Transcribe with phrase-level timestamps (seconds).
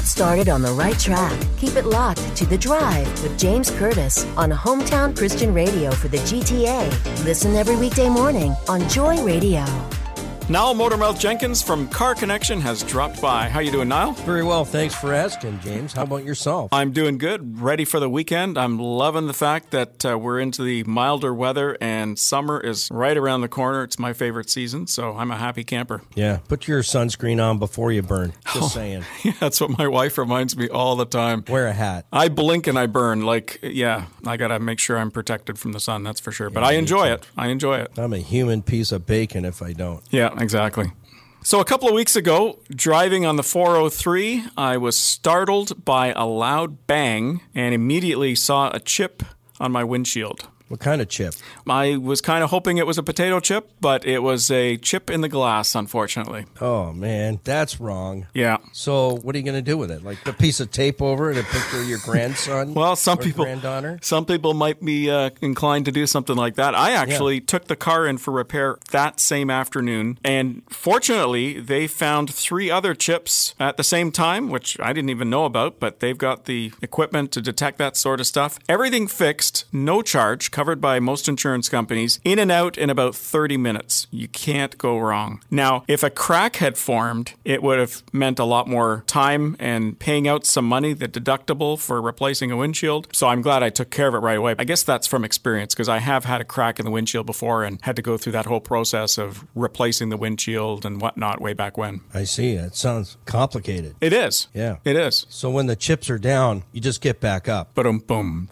[0.00, 1.38] Get started on the right track.
[1.58, 6.16] Keep it locked to The Drive with James Curtis on Hometown Christian Radio for the
[6.16, 6.88] GTA.
[7.26, 9.62] Listen every weekday morning on Joy Radio.
[10.50, 13.48] Niall Motormouth Jenkins from Car Connection has dropped by.
[13.48, 14.14] How you doing, Niall?
[14.14, 15.92] Very well, thanks for asking, James.
[15.92, 16.72] How about yourself?
[16.72, 17.60] I'm doing good.
[17.60, 18.58] Ready for the weekend.
[18.58, 23.16] I'm loving the fact that uh, we're into the milder weather and summer is right
[23.16, 23.84] around the corner.
[23.84, 26.02] It's my favorite season, so I'm a happy camper.
[26.16, 28.32] Yeah, put your sunscreen on before you burn.
[28.46, 29.04] Just oh, saying.
[29.22, 31.44] Yeah, that's what my wife reminds me all the time.
[31.46, 32.06] Wear a hat.
[32.10, 33.22] I blink and I burn.
[33.22, 36.02] Like, yeah, I got to make sure I'm protected from the sun.
[36.02, 36.48] That's for sure.
[36.48, 37.28] Yeah, but I enjoy it.
[37.36, 37.92] I enjoy it.
[37.98, 40.02] I'm a human piece of bacon if I don't.
[40.10, 40.92] Yeah, exactly.
[41.42, 46.26] So, a couple of weeks ago, driving on the 403, I was startled by a
[46.26, 49.22] loud bang and immediately saw a chip
[49.58, 50.48] on my windshield.
[50.70, 51.34] What kind of chip?
[51.68, 55.10] I was kind of hoping it was a potato chip, but it was a chip
[55.10, 56.46] in the glass, unfortunately.
[56.60, 58.28] Oh, man, that's wrong.
[58.34, 58.58] Yeah.
[58.70, 60.04] So, what are you going to do with it?
[60.04, 62.74] Like a piece of tape over it, a picture of your grandson?
[62.74, 63.98] well, some people, granddaughter?
[64.00, 66.76] some people might be uh, inclined to do something like that.
[66.76, 67.46] I actually yeah.
[67.48, 72.94] took the car in for repair that same afternoon, and fortunately, they found three other
[72.94, 76.72] chips at the same time, which I didn't even know about, but they've got the
[76.80, 78.60] equipment to detect that sort of stuff.
[78.68, 83.56] Everything fixed, no charge covered by most insurance companies, in and out in about 30
[83.56, 84.06] minutes.
[84.10, 85.40] You can't go wrong.
[85.50, 89.98] Now, if a crack had formed, it would have meant a lot more time and
[89.98, 93.08] paying out some money, the deductible for replacing a windshield.
[93.14, 94.54] So I'm glad I took care of it right away.
[94.58, 97.64] I guess that's from experience because I have had a crack in the windshield before
[97.64, 101.54] and had to go through that whole process of replacing the windshield and whatnot way
[101.54, 102.02] back when.
[102.12, 102.52] I see.
[102.52, 103.94] It sounds complicated.
[104.02, 104.48] It is.
[104.52, 104.76] Yeah.
[104.84, 105.24] It is.
[105.30, 107.74] So when the chips are down, you just get back up.
[107.74, 108.50] Boom, boom.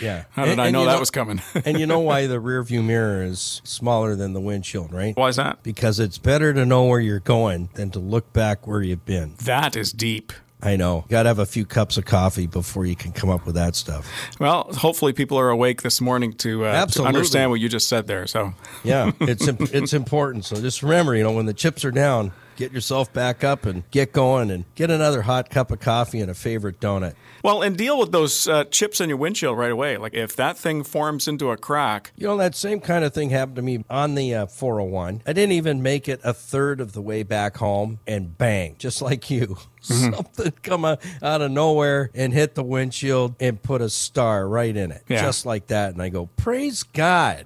[0.00, 0.24] Yeah.
[0.30, 1.40] How did and, I know that know, was coming?
[1.64, 5.16] and you know why the rear view mirror is smaller than the windshield, right?
[5.16, 5.62] Why is that?
[5.62, 9.34] Because it's better to know where you're going than to look back where you've been.
[9.44, 10.32] That is deep.
[10.62, 11.04] I know.
[11.08, 13.76] Got to have a few cups of coffee before you can come up with that
[13.76, 14.10] stuff.
[14.40, 18.06] Well, hopefully people are awake this morning to, uh, to understand what you just said
[18.06, 18.26] there.
[18.26, 20.44] So yeah, it's it's important.
[20.46, 23.88] So just remember, you know, when the chips are down, get yourself back up and
[23.90, 27.14] get going and get another hot cup of coffee and a favorite donut.
[27.42, 29.96] Well, and deal with those uh, chips in your windshield right away.
[29.96, 32.12] Like if that thing forms into a crack.
[32.16, 35.22] You know, that same kind of thing happened to me on the uh, 401.
[35.26, 39.02] I didn't even make it a third of the way back home and bang, just
[39.02, 39.58] like you.
[39.86, 40.14] Mm-hmm.
[40.14, 44.76] Something come out, out of nowhere and hit the windshield and put a star right
[44.76, 45.22] in it, yeah.
[45.22, 45.92] just like that.
[45.92, 47.44] And I go, praise God,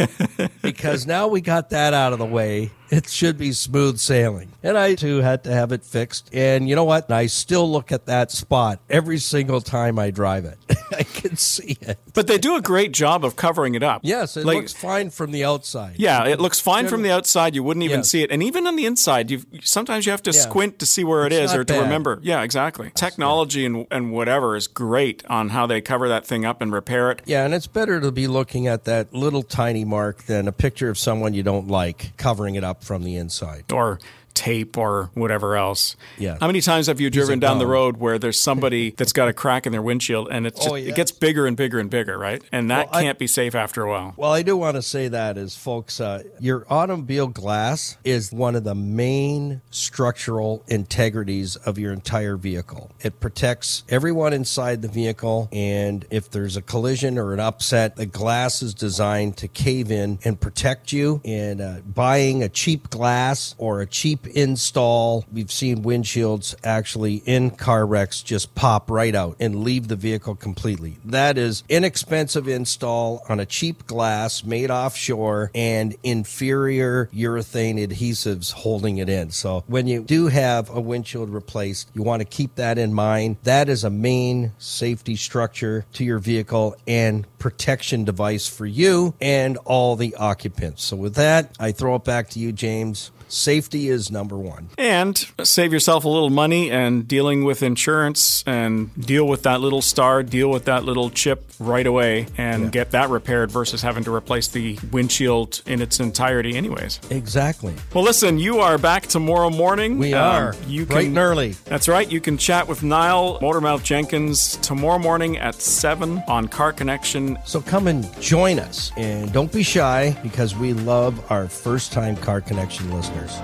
[0.62, 4.52] because now we got that out of the way it should be smooth sailing.
[4.62, 6.30] And I too had to have it fixed.
[6.32, 7.10] And you know what?
[7.10, 10.58] I still look at that spot every single time I drive it.
[10.92, 11.98] I can see it.
[12.14, 14.00] But they do a great job of covering it up.
[14.04, 15.96] Yes, it like, looks fine from the outside.
[15.98, 17.54] Yeah, it looks fine from the outside.
[17.54, 18.08] You wouldn't even yes.
[18.08, 18.30] see it.
[18.30, 20.40] And even on the inside, you sometimes you have to yeah.
[20.40, 21.76] squint to see where it it's or bad.
[21.76, 22.18] to remember.
[22.22, 22.90] Yeah, exactly.
[22.94, 27.10] Technology and, and whatever is great on how they cover that thing up and repair
[27.10, 27.22] it.
[27.24, 30.88] Yeah, and it's better to be looking at that little tiny mark than a picture
[30.88, 33.72] of someone you don't like covering it up from the inside.
[33.72, 33.98] Or
[34.38, 35.96] tape or whatever else.
[36.16, 36.38] Yeah.
[36.40, 39.32] How many times have you driven down the road where there's somebody that's got a
[39.32, 40.90] crack in their windshield and it's just, oh, yes.
[40.90, 42.40] it gets bigger and bigger and bigger, right?
[42.52, 44.14] And that well, can't I, be safe after a while.
[44.16, 48.54] Well, I do want to say that is, folks, uh, your automobile glass is one
[48.54, 52.92] of the main structural integrities of your entire vehicle.
[53.00, 58.06] It protects everyone inside the vehicle, and if there's a collision or an upset, the
[58.06, 61.20] glass is designed to cave in and protect you.
[61.24, 65.24] And uh, buying a cheap glass or a cheap install.
[65.32, 70.34] We've seen windshields actually in car wrecks just pop right out and leave the vehicle
[70.34, 70.98] completely.
[71.04, 78.98] That is inexpensive install on a cheap glass made offshore and inferior urethane adhesives holding
[78.98, 79.30] it in.
[79.30, 83.36] So when you do have a windshield replaced, you want to keep that in mind.
[83.42, 89.56] That is a main safety structure to your vehicle and protection device for you and
[89.58, 90.84] all the occupants.
[90.84, 93.10] So with that, I throw it back to you, James.
[93.28, 94.68] Safety is number one.
[94.76, 99.80] And save yourself a little money and dealing with insurance and deal with that little
[99.80, 102.70] star, deal with that little chip right away and yeah.
[102.70, 106.98] get that repaired versus having to replace the windshield in its entirety, anyways.
[107.10, 107.74] Exactly.
[107.94, 109.98] Well, listen, you are back tomorrow morning.
[109.98, 110.54] We um, are.
[110.66, 111.50] You can, bright and early.
[111.66, 112.10] That's right.
[112.10, 117.38] You can chat with Niall Motormouth Jenkins tomorrow morning at 7 on Car Connection.
[117.44, 118.90] So come and join us.
[118.96, 123.38] And don't be shy because we love our first time Car Connection listeners.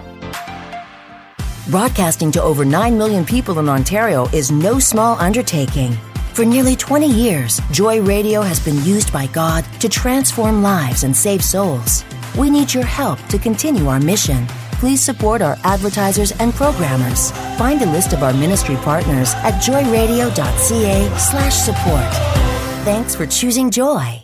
[1.69, 5.93] Broadcasting to over 9 million people in Ontario is no small undertaking.
[6.35, 11.17] For nearly 20 years, Joy Radio has been used by God to transform lives and
[11.17, 12.05] save souls.
[12.37, 14.47] We need your help to continue our mission
[14.85, 17.31] please support our advertisers and programmers.
[17.57, 22.13] Find a list of our ministry partners at joyradio.ca slash support.
[22.85, 24.24] Thanks for choosing joy.